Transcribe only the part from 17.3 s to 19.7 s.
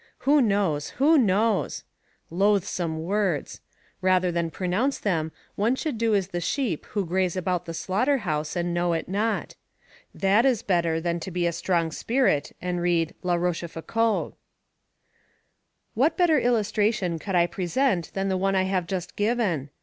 I present than the one I have just given?